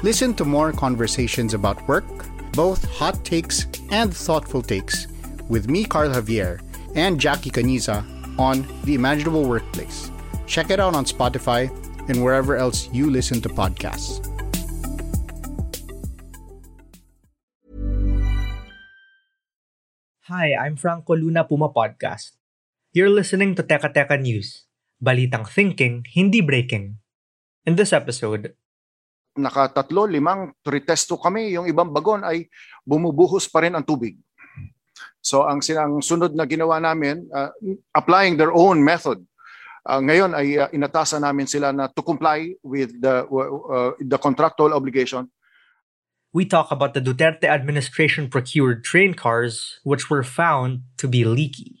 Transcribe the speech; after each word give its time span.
Listen 0.00 0.32
to 0.40 0.48
more 0.48 0.72
conversations 0.72 1.52
about 1.52 1.76
work, 1.84 2.08
both 2.56 2.88
hot 2.88 3.20
takes 3.20 3.68
and 3.92 4.08
thoughtful 4.08 4.64
takes, 4.64 5.04
with 5.52 5.68
me, 5.68 5.84
Carl 5.84 6.08
Javier, 6.08 6.64
and 6.96 7.20
Jackie 7.20 7.52
Caniza 7.52 8.00
on 8.40 8.64
The 8.88 8.96
Imaginable 8.96 9.44
Workplace. 9.44 10.08
Check 10.48 10.72
it 10.72 10.80
out 10.80 10.96
on 10.96 11.04
Spotify 11.04 11.68
and 12.08 12.24
wherever 12.24 12.56
else 12.56 12.88
you 12.96 13.12
listen 13.12 13.44
to 13.44 13.52
podcasts. 13.52 14.24
Hi, 20.32 20.56
I'm 20.56 20.80
Franco 20.80 21.12
Luna 21.12 21.44
Puma 21.44 21.68
Podcast. 21.68 22.40
You're 22.96 23.12
listening 23.12 23.54
to 23.56 23.62
Teka 23.62 23.92
Teka 23.92 24.16
News, 24.16 24.64
balitang 24.96 25.44
thinking, 25.44 26.08
hindi 26.08 26.40
breaking. 26.40 26.96
In 27.66 27.76
this 27.76 27.92
episode, 27.92 28.56
nakatatlo, 29.36 30.10
limang 30.10 30.54
tritesto 30.64 31.18
kami, 31.20 31.54
yung 31.54 31.70
ibang 31.70 31.90
bagon 31.94 32.26
ay 32.26 32.50
bumubuhos 32.82 33.46
pa 33.46 33.62
rin 33.62 33.74
ang 33.76 33.86
tubig. 33.86 34.18
So 35.20 35.44
ang 35.44 35.60
sinang 35.60 36.00
sunod 36.00 36.32
na 36.32 36.48
ginawa 36.48 36.80
namin, 36.80 37.28
uh, 37.30 37.52
applying 37.92 38.40
their 38.40 38.50
own 38.50 38.80
method, 38.80 39.20
uh, 39.84 40.00
ngayon 40.00 40.32
ay 40.32 40.56
uh, 40.56 40.68
inatasan 40.72 41.22
namin 41.22 41.46
sila 41.46 41.72
na 41.72 41.88
to 41.92 42.02
comply 42.02 42.56
with 42.64 42.96
the, 43.00 43.28
uh, 43.28 43.92
the 44.00 44.18
contractual 44.18 44.72
obligation. 44.72 45.28
We 46.32 46.46
talk 46.46 46.70
about 46.70 46.94
the 46.94 47.02
Duterte 47.02 47.44
administration 47.44 48.30
procured 48.30 48.86
train 48.86 49.14
cars 49.14 49.82
which 49.82 50.08
were 50.08 50.22
found 50.22 50.86
to 51.02 51.10
be 51.10 51.26
leaky. 51.26 51.79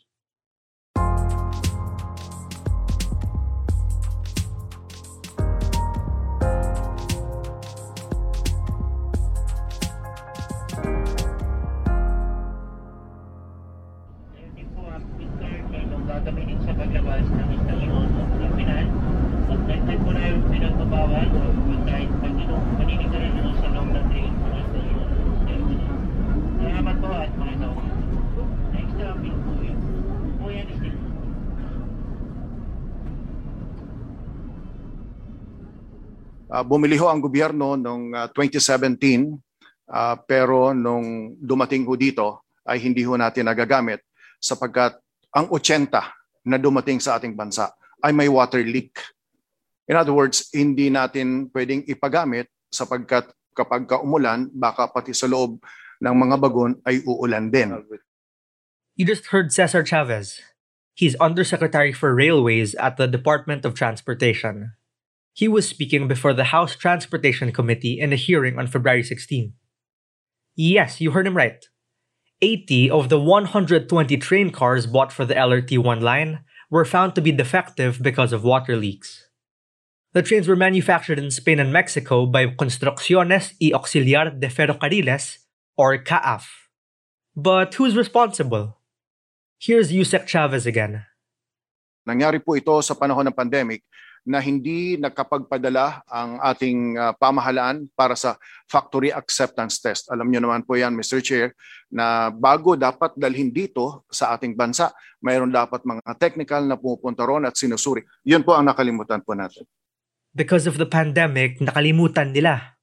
Uh, 36.50 36.66
bumili 36.66 36.98
ho 36.98 37.06
ang 37.06 37.22
gobyerno 37.22 37.78
noong 37.78 38.04
uh, 38.10 38.26
2017 38.34 38.98
uh, 39.86 40.18
pero 40.26 40.74
nung 40.74 41.38
dumating 41.38 41.86
ho 41.86 41.94
dito 41.94 42.42
ay 42.66 42.82
hindi 42.82 43.06
ho 43.06 43.14
natin 43.14 43.46
nagagamit 43.46 44.02
sapagkat 44.42 44.98
ang 45.30 45.46
80 45.46 45.94
na 46.50 46.58
dumating 46.58 46.98
sa 46.98 47.22
ating 47.22 47.38
bansa 47.38 47.70
ay 48.02 48.10
may 48.10 48.26
water 48.26 48.58
leak. 48.66 48.98
In 49.86 49.94
other 49.94 50.10
words, 50.10 50.50
hindi 50.50 50.90
natin 50.90 51.50
pwedeng 51.54 51.86
ipagamit 51.86 52.50
sapagkat 52.66 53.30
kapag 53.54 53.86
umulan, 54.02 54.50
baka 54.50 54.90
pati 54.90 55.14
sa 55.14 55.30
loob 55.30 55.62
ng 56.00 56.14
mga 56.16 56.36
bagon 56.40 56.72
ay 56.82 57.02
uulan 57.04 57.52
din. 57.52 57.78
You 58.96 59.04
just 59.04 59.30
heard 59.30 59.52
Cesar 59.52 59.84
Chavez. 59.84 60.40
He's 60.94 61.14
Undersecretary 61.22 61.92
for 61.92 62.14
Railways 62.14 62.74
at 62.74 62.96
the 62.98 63.06
Department 63.06 63.64
of 63.64 63.78
Transportation. 63.78 64.74
He 65.32 65.48
was 65.48 65.68
speaking 65.68 66.08
before 66.08 66.34
the 66.34 66.50
House 66.50 66.74
Transportation 66.74 67.52
Committee 67.52 68.00
in 68.00 68.12
a 68.12 68.16
hearing 68.16 68.58
on 68.58 68.66
February 68.66 69.02
16. 69.02 69.52
Yes, 70.56 71.00
you 71.00 71.12
heard 71.12 71.26
him 71.26 71.36
right. 71.36 71.64
80 72.42 72.90
of 72.90 73.08
the 73.08 73.20
120 73.20 74.16
train 74.16 74.50
cars 74.50 74.86
bought 74.86 75.12
for 75.12 75.24
the 75.24 75.34
LRT1 75.34 76.00
line 76.00 76.40
were 76.70 76.84
found 76.84 77.14
to 77.14 77.20
be 77.20 77.32
defective 77.32 78.02
because 78.02 78.32
of 78.32 78.44
water 78.44 78.76
leaks. 78.76 79.28
The 80.12 80.22
trains 80.22 80.48
were 80.48 80.56
manufactured 80.56 81.18
in 81.18 81.30
Spain 81.30 81.60
and 81.60 81.72
Mexico 81.72 82.26
by 82.26 82.46
Construcciones 82.46 83.54
y 83.60 83.70
Auxiliar 83.70 84.40
de 84.40 84.48
Ferrocarriles, 84.48 85.38
or 85.76 85.96
CAF. 85.98 86.44
But 87.36 87.74
who's 87.74 87.94
responsible? 87.94 88.78
Here's 89.58 89.92
Yusek 89.92 90.26
Chavez 90.26 90.66
again. 90.66 91.06
Nangyari 92.08 92.42
po 92.42 92.56
ito 92.58 92.80
sa 92.82 92.98
panahon 92.98 93.28
ng 93.28 93.36
pandemic 93.36 93.86
na 94.28 94.38
hindi 94.38 95.00
nakapagpadala 95.00 96.04
ang 96.04 96.36
ating 96.44 96.96
uh, 96.96 97.12
pamahalaan 97.16 97.88
para 97.96 98.12
sa 98.12 98.36
factory 98.68 99.08
acceptance 99.08 99.80
test. 99.80 100.12
Alam 100.12 100.28
niyo 100.28 100.44
naman 100.44 100.62
po 100.62 100.76
yan, 100.76 100.92
Mr. 100.92 101.24
Chair, 101.24 101.56
na 101.88 102.28
bago 102.28 102.76
dapat 102.76 103.16
dalhin 103.16 103.48
dito 103.48 104.04
sa 104.12 104.36
ating 104.36 104.54
bansa, 104.54 104.92
mayroon 105.24 105.50
dapat 105.50 105.82
mga 105.84 106.12
technical 106.20 106.62
na 106.68 106.76
pumupunta 106.76 107.24
ron 107.24 107.48
at 107.48 107.56
sinusuri. 107.56 108.04
Yun 108.28 108.44
po 108.44 108.54
ang 108.56 108.68
nakalimutan 108.68 109.24
po 109.24 109.32
natin. 109.32 109.64
Because 110.30 110.68
of 110.68 110.78
the 110.78 110.86
pandemic, 110.86 111.58
nakalimutan 111.58 112.30
nila. 112.30 112.78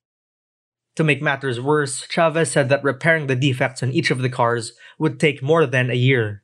To 0.97 1.05
make 1.05 1.21
matters 1.21 1.61
worse, 1.61 2.09
Chavez 2.09 2.49
said 2.49 2.73
that 2.73 2.83
repairing 2.83 3.29
the 3.29 3.37
defects 3.37 3.85
on 3.85 3.93
each 3.93 4.09
of 4.09 4.25
the 4.25 4.33
cars 4.33 4.73
would 4.97 5.21
take 5.21 5.45
more 5.45 5.69
than 5.69 5.93
a 5.93 5.95
year. 5.95 6.41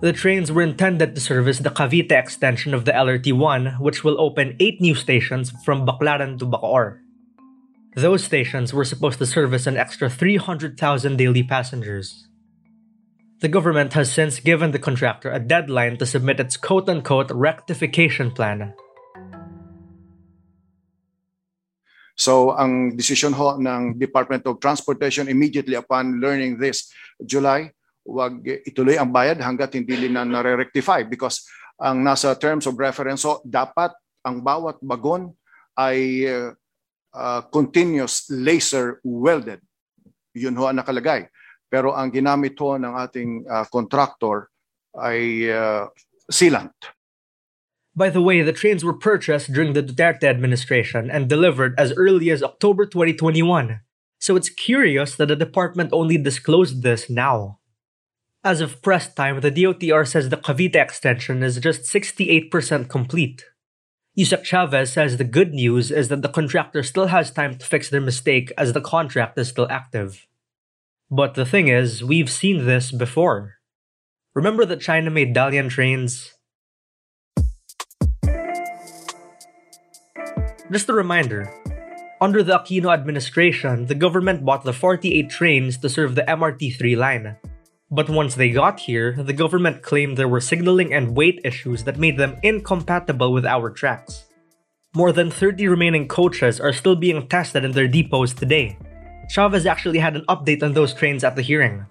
The 0.00 0.12
trains 0.12 0.52
were 0.52 0.62
intended 0.62 1.16
to 1.16 1.20
service 1.20 1.58
the 1.58 1.74
Cavite 1.74 2.12
extension 2.12 2.72
of 2.72 2.84
the 2.84 2.92
LRT1, 2.92 3.80
which 3.80 4.04
will 4.04 4.20
open 4.20 4.54
eight 4.60 4.80
new 4.80 4.94
stations 4.94 5.50
from 5.64 5.84
Baclaran 5.84 6.38
to 6.38 6.46
Bacoor. 6.46 7.00
Those 7.96 8.22
stations 8.22 8.72
were 8.72 8.84
supposed 8.84 9.18
to 9.18 9.26
service 9.26 9.66
an 9.66 9.76
extra 9.76 10.08
300,000 10.08 10.78
daily 11.16 11.42
passengers. 11.42 12.28
The 13.40 13.48
government 13.48 13.94
has 13.94 14.12
since 14.12 14.38
given 14.38 14.70
the 14.70 14.78
contractor 14.78 15.32
a 15.32 15.42
deadline 15.42 15.98
to 15.98 16.06
submit 16.06 16.38
its 16.38 16.56
quote 16.56 16.88
unquote 16.88 17.32
rectification 17.32 18.30
plan. 18.30 18.74
So, 22.14 22.54
ang 22.54 22.94
decision 22.94 23.32
ho 23.34 23.58
ng 23.58 23.98
Department 23.98 24.46
of 24.46 24.60
Transportation 24.62 25.26
immediately 25.26 25.74
upon 25.74 26.22
learning 26.22 26.58
this 26.58 26.86
July 27.26 27.74
wag 28.08 28.40
ituloy 28.64 28.96
ang 28.96 29.12
bayad 29.12 29.36
hanggat 29.44 29.76
hindi 29.76 30.08
nila 30.08 30.24
nare-rectify 30.24 31.04
because 31.04 31.44
ang 31.76 32.00
nasa 32.00 32.32
terms 32.40 32.64
of 32.64 32.80
reference 32.80 33.22
so 33.22 33.44
dapat 33.44 33.92
ang 34.24 34.40
bawat 34.40 34.80
bagon 34.80 35.30
ay 35.78 36.26
uh, 36.26 36.50
uh, 37.14 37.40
continuous 37.52 38.26
laser 38.32 38.98
welded. 39.04 39.62
Yun 40.34 40.56
ho 40.58 40.66
ang 40.66 40.80
nakalagay. 40.80 41.28
Pero 41.68 41.92
ang 41.92 42.08
ginamit 42.10 42.56
ho 42.58 42.80
ng 42.80 42.94
ating 42.96 43.44
uh, 43.44 43.64
contractor 43.68 44.48
ay 44.96 45.46
uh, 45.52 45.86
sealant. 46.32 46.74
By 47.98 48.10
the 48.10 48.22
way, 48.22 48.42
the 48.42 48.54
trains 48.54 48.86
were 48.86 48.94
purchased 48.94 49.52
during 49.52 49.74
the 49.74 49.82
Duterte 49.82 50.22
administration 50.22 51.10
and 51.10 51.26
delivered 51.26 51.74
as 51.76 51.92
early 51.98 52.30
as 52.30 52.46
October 52.46 52.86
2021. 52.86 53.82
So 54.18 54.36
it's 54.36 54.50
curious 54.50 55.16
that 55.16 55.26
the 55.26 55.36
department 55.36 55.90
only 55.92 56.16
disclosed 56.16 56.82
this 56.82 57.10
now. 57.10 57.58
As 58.44 58.60
of 58.60 58.80
press 58.82 59.12
time, 59.12 59.40
the 59.40 59.50
DOTR 59.50 60.06
says 60.06 60.28
the 60.28 60.36
Cavite 60.36 60.76
extension 60.76 61.42
is 61.42 61.58
just 61.58 61.82
68% 61.82 62.88
complete. 62.88 63.44
Yusek 64.16 64.44
Chavez 64.44 64.92
says 64.92 65.16
the 65.16 65.24
good 65.24 65.52
news 65.52 65.90
is 65.90 66.08
that 66.08 66.22
the 66.22 66.28
contractor 66.28 66.82
still 66.82 67.06
has 67.06 67.30
time 67.30 67.58
to 67.58 67.66
fix 67.66 67.90
their 67.90 68.00
mistake 68.00 68.52
as 68.56 68.72
the 68.72 68.80
contract 68.80 69.38
is 69.38 69.48
still 69.48 69.66
active. 69.70 70.26
But 71.10 71.34
the 71.34 71.46
thing 71.46 71.68
is, 71.68 72.04
we've 72.04 72.30
seen 72.30 72.66
this 72.66 72.92
before. 72.92 73.54
Remember 74.34 74.64
that 74.64 74.80
China 74.80 75.10
made 75.10 75.34
Dalian 75.34 75.68
trains? 75.70 76.34
Just 80.70 80.88
a 80.88 80.92
reminder 80.92 81.50
under 82.20 82.42
the 82.42 82.58
Aquino 82.58 82.92
administration, 82.92 83.86
the 83.86 83.94
government 83.94 84.44
bought 84.44 84.64
the 84.64 84.72
48 84.72 85.30
trains 85.30 85.78
to 85.78 85.88
serve 85.88 86.16
the 86.16 86.22
MRT3 86.22 86.96
line. 86.96 87.36
But 87.88 88.12
once 88.12 88.36
they 88.36 88.52
got 88.52 88.84
here, 88.84 89.16
the 89.16 89.32
government 89.32 89.80
claimed 89.80 90.20
there 90.20 90.28
were 90.28 90.44
signaling 90.44 90.92
and 90.92 91.16
weight 91.16 91.40
issues 91.40 91.88
that 91.88 91.96
made 91.96 92.20
them 92.20 92.36
incompatible 92.44 93.32
with 93.32 93.48
our 93.48 93.72
tracks. 93.72 94.28
More 94.92 95.08
than 95.08 95.32
30 95.32 95.72
remaining 95.72 96.04
coaches 96.04 96.60
are 96.60 96.76
still 96.76 96.96
being 96.96 97.24
tested 97.32 97.64
in 97.64 97.72
their 97.72 97.88
depots 97.88 98.36
today. 98.36 98.76
Chavez 99.32 99.64
actually 99.64 100.04
had 100.04 100.20
an 100.20 100.28
update 100.28 100.60
on 100.60 100.76
those 100.76 100.92
trains 100.92 101.24
at 101.24 101.32
the 101.32 101.40
hearing. 101.40 101.88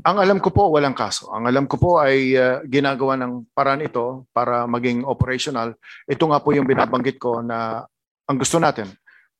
Ang 0.00 0.16
alam 0.16 0.40
ko 0.40 0.48
po, 0.48 0.72
walang 0.72 0.96
kaso. 0.96 1.28
Ang 1.36 1.52
alam 1.52 1.68
ko 1.68 1.76
po 1.76 1.90
ay 2.00 2.32
uh, 2.32 2.64
ginagawa 2.64 3.20
ng 3.20 3.52
paraan 3.52 3.84
ito 3.84 4.24
para 4.32 4.64
maging 4.64 5.04
operational. 5.04 5.76
Ito 6.08 6.24
nga 6.32 6.40
po 6.40 6.56
yung 6.56 6.64
binabanggit 6.64 7.20
ko 7.20 7.44
na 7.44 7.84
ang 8.24 8.40
gusto 8.40 8.56
natin, 8.56 8.88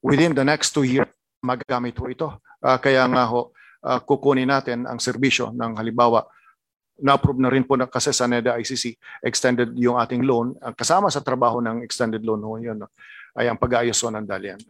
within 0.04 0.36
the 0.36 0.44
next 0.44 0.76
two 0.76 0.84
years, 0.84 1.08
magamit 1.40 1.96
po 1.96 2.04
ito. 2.12 2.36
Uh, 2.60 2.76
kaya 2.76 3.08
nga 3.08 3.24
ho, 3.24 3.56
uh, 3.84 4.00
kukunin 4.04 4.48
natin 4.48 4.84
ang 4.84 5.00
serbisyo 5.00 5.52
ng 5.56 5.80
halimbawa, 5.80 6.28
na-approve 7.00 7.40
na 7.40 7.48
rin 7.48 7.64
po 7.64 7.80
na 7.80 7.88
kasi 7.88 8.12
sa 8.12 8.28
NEDA 8.28 8.60
ICC, 8.60 9.00
extended 9.24 9.72
yung 9.80 9.96
ating 9.96 10.20
loan. 10.20 10.52
Ang 10.60 10.76
kasama 10.76 11.08
sa 11.08 11.24
trabaho 11.24 11.64
ng 11.64 11.80
extended 11.80 12.20
loan 12.20 12.44
ho, 12.44 12.60
yun, 12.60 12.84
ay 13.40 13.48
ang 13.48 13.56
pag-aayos 13.56 13.96
ng 14.04 14.28
dalian. 14.28 14.60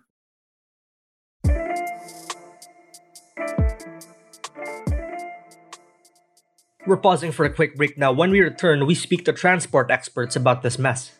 We're 6.87 6.97
pausing 6.97 7.31
for 7.31 7.45
a 7.45 7.53
quick 7.53 7.77
break 7.77 7.99
now. 7.99 8.11
When 8.11 8.31
we 8.31 8.41
return, 8.41 8.87
we 8.87 8.97
speak 8.97 9.25
to 9.27 9.33
transport 9.37 9.91
experts 9.91 10.35
about 10.35 10.63
this 10.63 10.79
mess. 10.79 11.20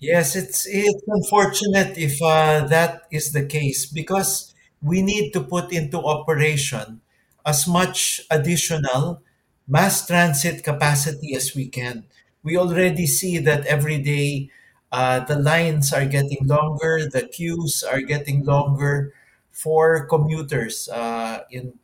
Yes, 0.00 0.34
it's 0.34 0.64
it's 0.66 1.04
unfortunate 1.06 1.98
if 1.98 2.16
uh, 2.22 2.64
that 2.72 3.04
is 3.12 3.32
the 3.32 3.44
case 3.44 3.84
because 3.84 4.54
we 4.80 5.02
need 5.02 5.32
to 5.36 5.40
put 5.44 5.72
into 5.72 6.00
operation 6.00 7.02
as 7.44 7.68
much 7.68 8.22
additional 8.30 9.20
mass 9.68 10.06
transit 10.06 10.64
capacity 10.64 11.34
as 11.36 11.54
we 11.54 11.68
can. 11.68 12.04
We 12.42 12.56
already 12.56 13.06
see 13.06 13.36
that 13.44 13.66
every 13.66 13.98
day 14.00 14.48
uh, 14.90 15.20
the 15.20 15.36
lines 15.36 15.92
are 15.92 16.06
getting 16.06 16.46
longer, 16.48 17.04
the 17.04 17.28
queues 17.28 17.84
are 17.84 18.00
getting 18.00 18.44
longer 18.44 19.12
for 19.52 20.06
commuters 20.08 20.88
uh, 20.88 21.44
in 21.50 21.76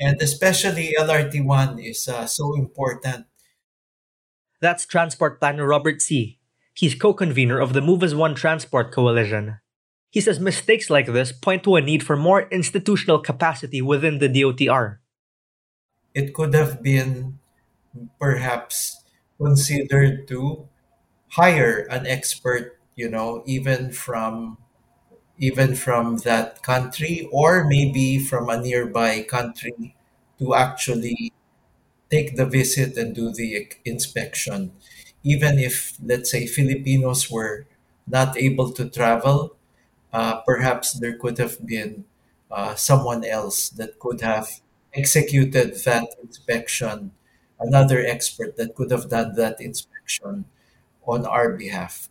and 0.00 0.20
especially 0.22 0.94
LRT1 0.98 1.78
is 1.78 2.08
uh, 2.08 2.26
so 2.26 2.54
important. 2.56 3.26
That's 4.60 4.84
Transport 4.86 5.38
Planner 5.38 5.66
Robert 5.66 5.98
Siy 6.00 6.38
He's 6.74 6.96
co 6.96 7.14
convenor 7.14 7.62
of 7.62 7.72
the 7.72 7.80
Move 7.80 8.02
as 8.02 8.14
One 8.14 8.34
Transport 8.34 8.92
Coalition. 8.92 9.58
He 10.10 10.20
says 10.20 10.40
mistakes 10.40 10.90
like 10.90 11.06
this 11.06 11.30
point 11.30 11.62
to 11.64 11.76
a 11.76 11.80
need 11.80 12.02
for 12.02 12.16
more 12.16 12.48
institutional 12.50 13.20
capacity 13.20 13.80
within 13.80 14.18
the 14.18 14.28
DOTR. 14.28 14.98
It 16.14 16.34
could 16.34 16.54
have 16.54 16.82
been 16.82 17.38
perhaps 18.18 19.02
considered 19.40 20.26
to 20.28 20.68
hire 21.30 21.86
an 21.90 22.06
expert, 22.06 22.78
you 22.96 23.08
know, 23.08 23.42
even 23.46 23.92
from 23.92 24.58
even 25.38 25.74
from 25.74 26.18
that 26.18 26.62
country 26.62 27.28
or 27.32 27.64
maybe 27.64 28.18
from 28.18 28.48
a 28.48 28.60
nearby 28.60 29.22
country 29.22 29.96
to 30.38 30.54
actually 30.54 31.32
take 32.10 32.36
the 32.36 32.46
visit 32.46 32.96
and 32.96 33.14
do 33.14 33.32
the 33.32 33.66
inspection 33.84 34.70
even 35.24 35.58
if, 35.58 35.96
let's 36.04 36.30
say, 36.30 36.46
Filipinos 36.46 37.30
were 37.30 37.66
not 38.06 38.36
able 38.38 38.70
to 38.72 38.88
travel, 38.90 39.56
uh, 40.12 40.40
perhaps 40.42 40.92
there 40.94 41.16
could 41.18 41.38
have 41.38 41.64
been 41.66 42.04
uh, 42.50 42.74
someone 42.74 43.24
else 43.24 43.68
that 43.70 43.98
could 43.98 44.20
have 44.20 44.48
executed 44.94 45.76
that 45.84 46.08
inspection, 46.22 47.12
another 47.60 48.04
expert 48.04 48.56
that 48.56 48.74
could 48.74 48.90
have 48.90 49.08
done 49.10 49.34
that 49.36 49.60
inspection 49.60 50.44
on 51.06 51.26
our 51.26 51.52
behalf. 51.52 52.08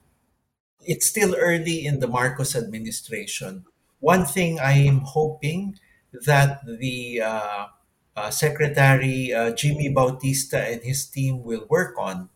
It's 0.85 1.05
still 1.07 1.35
early 1.35 1.85
in 1.85 1.99
the 1.99 2.07
Marcos 2.07 2.55
administration. 2.55 3.65
One 3.99 4.25
thing 4.25 4.59
I 4.59 4.73
am 4.73 4.99
hoping 5.01 5.79
that 6.25 6.61
the 6.65 7.21
uh, 7.21 7.67
uh, 8.15 8.29
Secretary 8.29 9.33
uh, 9.33 9.51
Jimmy 9.53 9.89
Bautista 9.89 10.59
and 10.59 10.83
his 10.83 11.05
team 11.05 11.43
will 11.43 11.65
work 11.69 11.95
on 11.97 12.29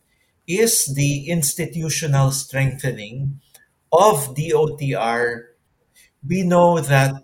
is 0.48 0.94
the 0.94 1.28
institutional 1.28 2.32
strengthening 2.32 3.40
of 3.92 4.34
DOTR. 4.34 5.44
We 6.26 6.42
know 6.42 6.80
that 6.80 7.22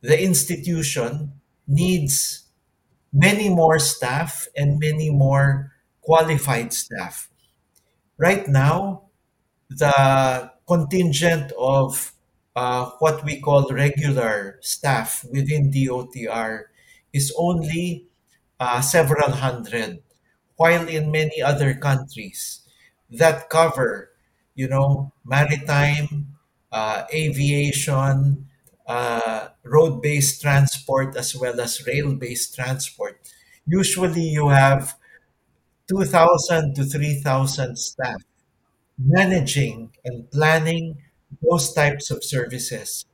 the 0.00 0.20
institution 0.22 1.34
needs 1.68 2.44
many 3.12 3.48
more 3.48 3.78
staff 3.78 4.48
and 4.56 4.78
many 4.80 5.10
more 5.10 5.72
qualified 6.00 6.72
staff. 6.72 7.28
Right 8.16 8.48
now, 8.48 9.10
the 9.68 10.50
contingent 10.66 11.52
of 11.58 12.12
uh, 12.56 12.90
what 12.98 13.24
we 13.24 13.40
call 13.40 13.68
regular 13.70 14.58
staff 14.62 15.24
within 15.30 15.70
DOTR 15.70 16.64
is 17.12 17.32
only 17.36 18.06
uh, 18.58 18.80
several 18.80 19.30
hundred 19.30 20.02
while 20.60 20.86
in 20.88 21.10
many 21.10 21.40
other 21.42 21.74
countries 21.74 22.60
that 23.10 23.48
cover, 23.50 24.10
you 24.54 24.68
know, 24.68 25.12
maritime, 25.24 26.36
uh, 26.72 27.04
aviation, 27.12 28.46
uh, 28.86 29.48
road-based 29.64 30.42
transport 30.42 31.16
as 31.16 31.34
well 31.36 31.60
as 31.60 31.86
rail-based 31.86 32.54
transport, 32.54 33.16
usually 33.66 34.22
you 34.38 34.48
have 34.48 34.96
2,000 35.88 36.74
to 36.76 36.84
3,000 36.84 37.76
staff 37.78 38.22
managing 38.98 39.90
and 40.04 40.30
planning 40.30 40.96
those 41.42 41.72
types 41.74 42.10
of 42.10 42.22
services. 42.24 43.04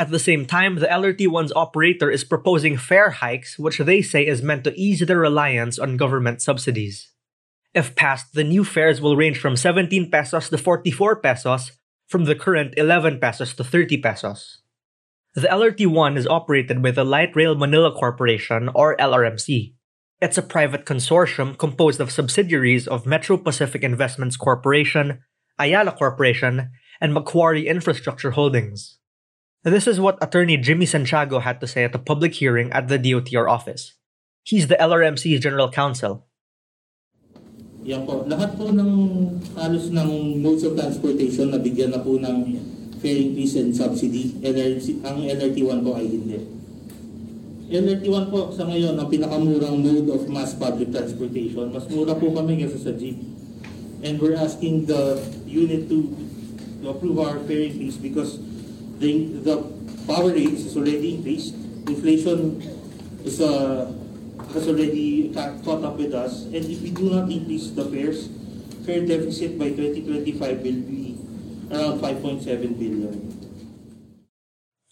At 0.00 0.08
the 0.08 0.18
same 0.18 0.46
time, 0.46 0.76
the 0.76 0.86
LRT1's 0.86 1.52
operator 1.54 2.10
is 2.10 2.24
proposing 2.24 2.78
fare 2.78 3.10
hikes, 3.10 3.58
which 3.58 3.76
they 3.76 4.00
say 4.00 4.26
is 4.26 4.40
meant 4.40 4.64
to 4.64 4.72
ease 4.72 5.00
their 5.00 5.18
reliance 5.18 5.78
on 5.78 5.98
government 5.98 6.40
subsidies. 6.40 7.12
If 7.74 7.94
passed, 7.94 8.32
the 8.32 8.42
new 8.42 8.64
fares 8.64 9.02
will 9.02 9.14
range 9.14 9.38
from 9.38 9.56
17 9.56 10.10
pesos 10.10 10.48
to 10.48 10.56
44 10.56 11.20
pesos, 11.20 11.72
from 12.08 12.24
the 12.24 12.34
current 12.34 12.72
11 12.78 13.20
pesos 13.20 13.52
to 13.52 13.62
30 13.62 13.98
pesos. 13.98 14.62
The 15.34 15.48
LRT1 15.48 16.16
is 16.16 16.26
operated 16.26 16.80
by 16.80 16.92
the 16.92 17.04
Light 17.04 17.36
Rail 17.36 17.54
Manila 17.54 17.92
Corporation, 17.92 18.70
or 18.74 18.96
LRMC. 18.96 19.74
It's 20.22 20.38
a 20.38 20.42
private 20.42 20.86
consortium 20.86 21.58
composed 21.58 22.00
of 22.00 22.10
subsidiaries 22.10 22.88
of 22.88 23.04
Metro 23.04 23.36
Pacific 23.36 23.82
Investments 23.82 24.38
Corporation, 24.38 25.20
Ayala 25.58 25.92
Corporation, 25.92 26.70
and 27.02 27.12
Macquarie 27.12 27.68
Infrastructure 27.68 28.30
Holdings. 28.30 28.96
This 29.60 29.84
is 29.84 30.00
what 30.00 30.16
attorney 30.24 30.56
Jimmy 30.56 30.88
Santiago 30.88 31.44
had 31.44 31.60
to 31.60 31.68
say 31.68 31.84
at 31.84 31.92
a 31.92 32.00
public 32.00 32.32
hearing 32.40 32.72
at 32.72 32.88
the 32.88 32.96
DOTR 32.96 33.44
office. 33.44 33.92
He's 34.40 34.72
the 34.72 34.80
LRMC's 34.80 35.44
general 35.44 35.68
counsel. 35.68 36.24
Yan 37.84 38.08
po. 38.08 38.24
Lahat 38.24 38.56
po 38.56 38.72
ng 38.72 38.88
halos 39.60 39.92
ng 39.92 40.40
modes 40.40 40.64
of 40.64 40.80
transportation 40.80 41.52
na 41.52 41.60
bigyan 41.60 41.92
na 41.92 42.00
po 42.00 42.16
ng 42.16 42.56
fare 43.04 43.20
increase 43.20 43.60
and 43.60 43.76
subsidy. 43.76 44.32
LRT, 44.40 45.04
ang 45.04 45.28
LRT1 45.28 45.78
po 45.84 45.92
ay 45.92 46.08
hindi. 46.08 46.40
LRT1 47.68 48.32
po 48.32 48.56
sa 48.56 48.64
ngayon 48.64 48.96
ang 48.96 49.12
pinakamurang 49.12 49.76
mode 49.76 50.08
of 50.08 50.24
mass 50.32 50.56
public 50.56 50.88
transportation. 50.88 51.68
Mas 51.68 51.84
mura 51.92 52.16
po 52.16 52.32
kami 52.32 52.64
kaysa 52.64 52.80
sa 52.80 52.92
jeep. 52.96 53.20
And 54.00 54.16
we're 54.24 54.40
asking 54.40 54.88
the 54.88 55.20
unit 55.44 55.84
to, 55.92 56.08
to 56.80 56.96
approve 56.96 57.20
our 57.20 57.36
fare 57.44 57.68
increase 57.68 58.00
because 58.00 58.40
the, 59.00 59.24
the 59.40 59.56
power 60.06 60.30
rates 60.30 60.60
is 60.68 60.76
already 60.76 61.16
increased. 61.16 61.54
Inflation 61.88 62.60
is 63.24 63.40
uh, 63.40 63.92
has 64.52 64.68
already 64.68 65.32
caught 65.32 65.82
up 65.84 65.96
with 65.96 66.14
us. 66.14 66.44
And 66.44 66.56
if 66.56 66.82
we 66.82 66.90
do 66.90 67.10
not 67.10 67.30
increase 67.30 67.70
the 67.70 67.84
fares, 67.84 68.28
fare 68.84 69.06
deficit 69.06 69.58
by 69.58 69.70
2025 69.70 70.62
will 70.62 70.82
be 70.84 71.18
around 71.70 72.00
5.7 72.00 72.44
billion. 72.78 73.36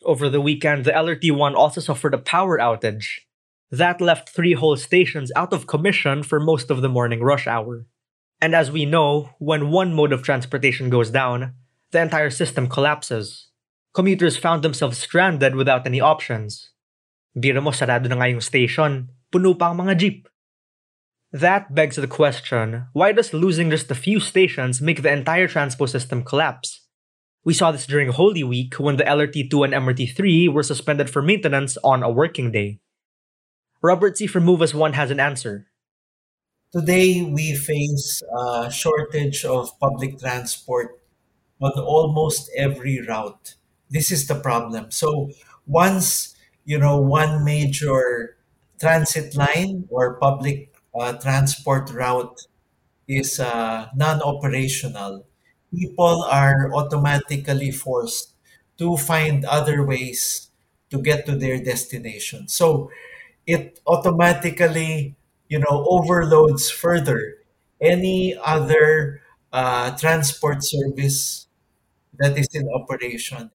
Over 0.05 0.29
the 0.31 0.41
weekend, 0.41 0.85
the 0.85 0.93
LRT1 0.93 1.55
also 1.55 1.81
suffered 1.81 2.15
a 2.15 2.19
power 2.19 2.59
outage. 2.59 3.27
That 3.71 4.01
left 4.01 4.31
three 4.31 4.55
whole 4.55 4.77
stations 4.77 5.31
out 5.37 5.53
of 5.53 5.67
commission 5.67 6.23
for 6.23 6.41
most 6.41 6.71
of 6.71 6.81
the 6.81 6.89
morning 6.89 7.21
rush 7.21 7.47
hour. 7.47 7.85
And 8.41 8.55
as 8.55 8.71
we 8.71 8.87
know, 8.87 9.31
when 9.39 9.71
one 9.71 9.93
mode 9.93 10.13
of 10.13 10.23
transportation 10.23 10.89
goes 10.89 11.11
down, 11.11 11.55
the 11.91 12.01
entire 12.01 12.31
system 12.31 12.69
collapses. 12.69 13.49
Commuters 13.95 14.37
found 14.37 14.63
themselves 14.63 14.99
stranded 14.99 15.55
without 15.55 15.87
any 15.87 16.01
options. 16.01 16.71
Biro 17.37 17.63
mo 17.63 17.71
sarado 17.71 18.09
na 18.09 18.17
nga 18.17 18.29
yung 18.29 18.41
station, 18.41 19.09
puno 19.33 19.57
pa 19.59 19.71
ang 19.71 19.79
mga 19.79 19.97
jeep. 19.97 20.29
That 21.33 21.75
begs 21.75 21.97
the 21.97 22.09
question, 22.09 22.89
why 22.93 23.13
does 23.13 23.35
losing 23.37 23.69
just 23.71 23.91
a 23.91 23.99
few 23.99 24.19
stations 24.21 24.81
make 24.81 25.03
the 25.03 25.13
entire 25.13 25.49
transpo 25.49 25.89
system 25.89 26.25
collapse? 26.25 26.89
We 27.45 27.55
saw 27.55 27.71
this 27.71 27.87
during 27.87 28.09
Holy 28.09 28.43
Week 28.45 28.75
when 28.81 28.97
the 28.97 29.05
LRT2 29.05 29.53
and 29.65 29.73
MRT3 29.73 30.53
were 30.53 30.63
suspended 30.63 31.09
for 31.09 31.23
maintenance 31.23 31.77
on 31.85 32.03
a 32.03 32.11
working 32.11 32.51
day. 32.51 32.81
Robert 33.81 34.17
Siy 34.17 34.29
from 34.29 34.45
Move 34.45 34.63
As 34.63 34.75
One 34.75 34.95
has 34.95 35.11
an 35.11 35.21
answer. 35.21 35.69
Today, 36.73 37.23
we 37.23 37.55
face 37.55 38.23
a 38.29 38.71
shortage 38.71 39.45
of 39.45 39.79
public 39.79 40.19
transport 40.19 41.01
on 41.61 41.73
almost 41.79 42.51
every 42.57 43.01
route. 43.01 43.55
This 43.91 44.11
is 44.11 44.27
the 44.27 44.35
problem. 44.35 44.91
So 44.91 45.31
once, 45.67 46.35
you 46.65 46.79
know, 46.79 46.99
one 47.01 47.45
major 47.45 48.37
transit 48.81 49.35
line 49.37 49.87
or 49.91 50.15
public 50.19 50.73
uh, 50.99 51.15
transport 51.15 51.91
route 51.91 52.39
is 53.09 53.41
uh, 53.41 53.89
non-operational, 53.97 55.27
people 55.75 56.25
are 56.25 56.73
automatically 56.75 57.71
forced 57.71 58.35
to 58.79 58.97
find 58.97 59.45
other 59.45 59.85
ways 59.85 60.51
to 60.91 61.01
get 61.03 61.27
to 61.27 61.37
their 61.37 61.59
destination. 61.63 62.49
So 62.49 62.91
it 63.47 63.81
automatically, 63.87 65.17
you 65.49 65.59
know, 65.61 65.87
overloads 65.89 66.71
further 66.71 67.37
any 67.81 68.37
other 68.37 69.23
uh, 69.53 69.97
transport 69.97 70.65
service 70.65 71.49
that 72.19 72.39
is 72.39 72.49
in 72.55 72.69
operation. 72.71 73.51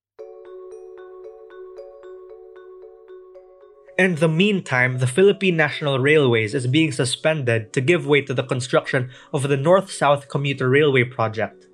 In 3.95 4.15
the 4.15 4.27
meantime, 4.27 4.97
the 4.97 5.05
Philippine 5.05 5.55
National 5.55 5.99
Railways 5.99 6.55
is 6.55 6.65
being 6.65 6.91
suspended 6.91 7.71
to 7.73 7.81
give 7.81 8.07
way 8.07 8.21
to 8.21 8.33
the 8.33 8.41
construction 8.41 9.11
of 9.31 9.47
the 9.47 9.57
North 9.57 9.91
South 9.91 10.29
Commuter 10.29 10.67
Railway 10.67 11.03
project. 11.03 11.67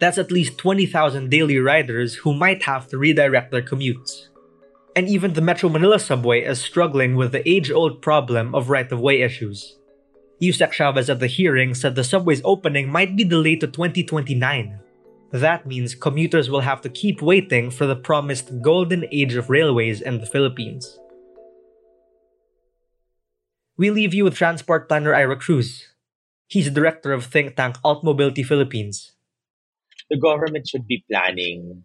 That's 0.00 0.16
at 0.16 0.32
least 0.32 0.56
20,000 0.56 1.28
daily 1.28 1.58
riders 1.58 2.14
who 2.14 2.32
might 2.32 2.62
have 2.62 2.88
to 2.88 2.96
redirect 2.96 3.50
their 3.50 3.60
commutes. 3.60 4.28
And 4.96 5.08
even 5.08 5.34
the 5.34 5.42
Metro 5.42 5.68
Manila 5.68 5.98
subway 5.98 6.40
is 6.40 6.58
struggling 6.58 7.16
with 7.16 7.32
the 7.32 7.46
age 7.46 7.70
old 7.70 8.00
problem 8.00 8.54
of 8.54 8.70
right 8.70 8.90
of 8.90 9.00
way 9.00 9.20
issues. 9.20 9.76
Yusek 10.40 10.72
Chavez 10.72 11.10
at 11.10 11.20
the 11.20 11.26
hearing 11.26 11.74
said 11.74 11.96
the 11.96 12.02
subway's 12.02 12.40
opening 12.46 12.90
might 12.90 13.14
be 13.14 13.24
delayed 13.24 13.60
to 13.60 13.66
2029. 13.66 14.80
That 15.32 15.66
means 15.66 15.94
commuters 15.94 16.48
will 16.48 16.62
have 16.62 16.80
to 16.80 16.88
keep 16.88 17.20
waiting 17.20 17.70
for 17.70 17.84
the 17.86 17.96
promised 17.96 18.62
golden 18.62 19.04
age 19.12 19.34
of 19.34 19.50
railways 19.50 20.00
in 20.00 20.18
the 20.18 20.26
Philippines. 20.26 20.98
We 23.76 23.90
leave 23.90 24.14
you 24.14 24.24
with 24.24 24.34
transport 24.34 24.88
planner 24.88 25.14
Ira 25.14 25.36
Cruz. 25.36 25.88
He's 26.46 26.66
the 26.66 26.70
director 26.70 27.12
of 27.12 27.24
think 27.24 27.56
tank 27.56 27.76
Alt 27.82 28.04
Mobility 28.04 28.42
Philippines. 28.42 29.12
the 30.12 30.18
government 30.18 30.68
should 30.68 30.86
be 30.86 31.02
planning 31.10 31.84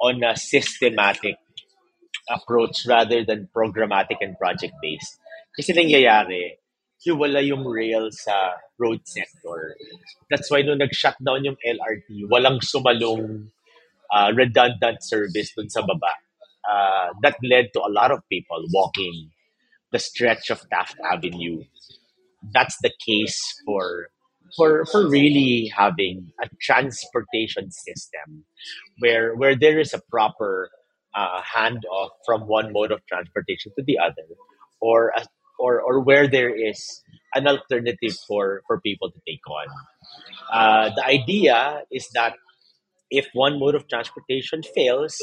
on 0.00 0.22
a 0.22 0.36
systematic 0.36 1.34
approach 2.30 2.86
rather 2.86 3.24
than 3.24 3.48
programmatic 3.50 4.22
and 4.22 4.38
project-based. 4.38 5.18
Kasi 5.50 5.74
nangyayari, 5.74 6.54
hiwala 7.02 7.42
yung 7.42 7.66
rail 7.66 8.14
sa 8.14 8.54
road 8.78 9.02
sector. 9.02 9.74
That's 10.30 10.46
why 10.54 10.62
nung 10.62 10.78
nag-shutdown 10.78 11.50
yung 11.50 11.58
LRT, 11.58 12.30
walang 12.30 12.62
sumalong 12.62 13.50
uh, 14.14 14.30
redundant 14.38 15.02
service 15.02 15.50
dun 15.58 15.66
sa 15.66 15.82
baba. 15.82 16.14
Uh, 16.62 17.10
that 17.26 17.34
led 17.42 17.74
to 17.74 17.82
a 17.82 17.90
lot 17.90 18.14
of 18.14 18.22
people 18.30 18.62
walking 18.70 19.34
the 19.92 19.98
stretch 19.98 20.50
of 20.50 20.62
Taft 20.70 20.96
Avenue. 21.04 21.64
That's 22.52 22.76
the 22.82 22.92
case 23.04 23.40
for 23.64 24.08
for 24.56 24.86
for 24.86 25.08
really 25.08 25.70
having 25.76 26.32
a 26.42 26.48
transportation 26.60 27.70
system 27.70 28.44
where 28.98 29.34
where 29.34 29.56
there 29.56 29.78
is 29.78 29.92
a 29.92 30.00
proper 30.10 30.70
uh, 31.14 31.40
handoff 31.42 32.10
from 32.24 32.42
one 32.42 32.72
mode 32.72 32.92
of 32.92 33.04
transportation 33.06 33.72
to 33.76 33.84
the 33.84 33.98
other, 33.98 34.28
or 34.80 35.12
a, 35.16 35.24
or 35.58 35.80
or 35.80 36.00
where 36.00 36.28
there 36.28 36.54
is 36.54 37.02
an 37.34 37.46
alternative 37.46 38.16
for 38.26 38.62
for 38.66 38.80
people 38.80 39.10
to 39.10 39.18
take 39.26 39.46
on. 39.48 39.66
Uh, 40.52 40.90
the 40.94 41.04
idea 41.04 41.82
is 41.90 42.08
that 42.14 42.34
if 43.10 43.26
one 43.32 43.58
mode 43.58 43.74
of 43.74 43.88
transportation 43.88 44.62
fails, 44.62 45.16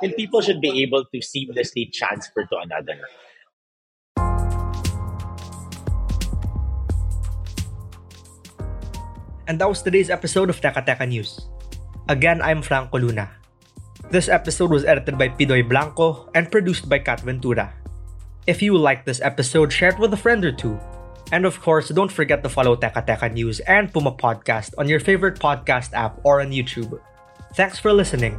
then 0.00 0.12
people 0.12 0.40
should 0.40 0.60
be 0.60 0.82
able 0.82 1.04
to 1.04 1.20
seamlessly 1.20 1.90
transfer 1.92 2.44
to 2.44 2.56
another. 2.58 3.00
And 9.50 9.58
that 9.58 9.66
was 9.66 9.82
today's 9.82 10.14
episode 10.14 10.46
of 10.46 10.62
Teka 10.62 10.86
Teka 10.86 11.10
News. 11.10 11.50
Again, 12.06 12.38
I'm 12.38 12.62
Franco 12.62 13.02
Luna. 13.02 13.34
This 14.06 14.30
episode 14.30 14.70
was 14.70 14.86
edited 14.86 15.18
by 15.18 15.26
Pidoy 15.26 15.66
Blanco 15.66 16.30
and 16.38 16.46
produced 16.46 16.86
by 16.86 17.02
Kat 17.02 17.18
Ventura. 17.26 17.74
If 18.46 18.62
you 18.62 18.78
liked 18.78 19.10
this 19.10 19.18
episode, 19.18 19.74
share 19.74 19.90
it 19.90 19.98
with 19.98 20.14
a 20.14 20.16
friend 20.16 20.46
or 20.46 20.54
two. 20.54 20.78
And 21.34 21.42
of 21.42 21.58
course, 21.58 21.90
don't 21.90 22.14
forget 22.14 22.46
to 22.46 22.48
follow 22.48 22.78
Teka 22.78 23.02
Teka 23.02 23.34
News 23.34 23.58
and 23.66 23.90
Puma 23.90 24.14
Podcast 24.14 24.70
on 24.78 24.86
your 24.86 25.02
favorite 25.02 25.42
podcast 25.42 25.98
app 25.98 26.22
or 26.22 26.38
on 26.38 26.54
YouTube. 26.54 27.02
Thanks 27.58 27.74
for 27.82 27.90
listening. 27.90 28.38